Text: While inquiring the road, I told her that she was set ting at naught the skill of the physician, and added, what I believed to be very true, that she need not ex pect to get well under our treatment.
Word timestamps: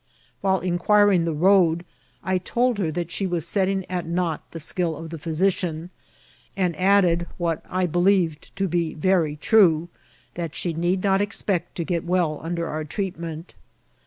While 0.41 0.61
inquiring 0.61 1.25
the 1.25 1.31
road, 1.31 1.85
I 2.23 2.39
told 2.39 2.79
her 2.79 2.89
that 2.91 3.11
she 3.11 3.27
was 3.27 3.47
set 3.47 3.65
ting 3.65 3.85
at 3.87 4.07
naught 4.07 4.41
the 4.49 4.59
skill 4.59 4.97
of 4.97 5.11
the 5.11 5.19
physician, 5.19 5.91
and 6.57 6.75
added, 6.75 7.27
what 7.37 7.63
I 7.69 7.85
believed 7.85 8.55
to 8.55 8.67
be 8.67 8.95
very 8.95 9.35
true, 9.35 9.89
that 10.33 10.55
she 10.55 10.73
need 10.73 11.03
not 11.03 11.21
ex 11.21 11.43
pect 11.43 11.75
to 11.75 11.83
get 11.83 12.03
well 12.03 12.39
under 12.41 12.65
our 12.67 12.83
treatment. 12.83 13.53